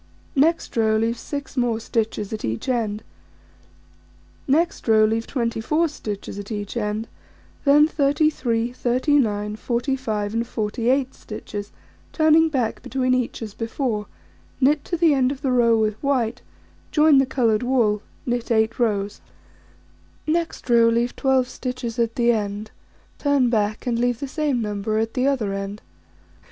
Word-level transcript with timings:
Next 0.35 0.75
row: 0.75 0.97
Leave 0.97 1.15
6 1.19 1.55
more 1.57 1.79
stitches 1.79 2.33
at 2.33 2.43
each 2.43 2.67
end. 2.67 3.03
Next 4.47 4.87
row: 4.87 5.05
Leave 5.05 5.27
24 5.27 5.87
stitches 5.89 6.39
at 6.39 6.51
each 6.51 6.75
end, 6.75 7.07
then 7.65 7.87
33, 7.87 8.73
39, 8.73 9.55
45, 9.57 10.33
and 10.33 10.47
48 10.47 11.13
stitches, 11.13 11.71
turning 12.13 12.49
back 12.49 12.81
between 12.81 13.13
each 13.13 13.43
as 13.43 13.53
before, 13.53 14.07
knit 14.59 14.83
to 14.85 14.97
the 14.97 15.13
end 15.13 15.31
of 15.31 15.43
the 15.43 15.51
row 15.51 15.77
with 15.77 16.01
white, 16.01 16.41
join 16.89 17.19
the 17.19 17.27
coloured 17.27 17.61
wool, 17.61 18.01
knit 18.25 18.49
8 18.49 18.79
rows. 18.79 19.21
Next 20.25 20.67
row: 20.67 20.89
Leave 20.89 21.15
12 21.15 21.47
stitches 21.47 21.99
at 21.99 22.15
the 22.15 22.31
end, 22.31 22.71
turn 23.19 23.51
back, 23.51 23.85
and 23.85 23.99
leave 23.99 24.19
the 24.19 24.27
same 24.27 24.63
number 24.63 24.97
at 24.97 25.13
the 25.13 25.27
other 25.27 25.53
end. 25.53 25.83